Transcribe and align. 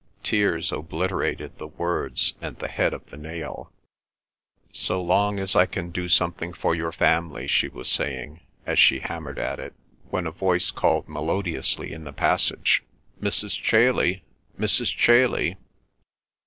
Tears 0.23 0.71
obliterated 0.71 1.59
the 1.59 1.67
words 1.67 2.33
and 2.41 2.57
the 2.57 2.67
head 2.69 2.91
of 2.91 3.05
the 3.11 3.17
nail. 3.17 3.71
"So 4.71 4.99
long 4.99 5.39
as 5.39 5.55
I 5.55 5.67
can 5.67 5.91
do 5.91 6.07
something 6.07 6.53
for 6.53 6.73
your 6.73 6.91
family," 6.91 7.45
she 7.45 7.67
was 7.67 7.87
saying, 7.87 8.39
as 8.65 8.79
she 8.79 9.01
hammered 9.01 9.37
at 9.37 9.59
it, 9.59 9.75
when 10.09 10.25
a 10.25 10.31
voice 10.31 10.71
called 10.71 11.07
melodiously 11.07 11.93
in 11.93 12.03
the 12.03 12.13
passage: 12.13 12.81
"Mrs. 13.21 13.61
Chailey! 13.61 14.23
Mrs. 14.59 14.91
Chailey!" 14.91 15.57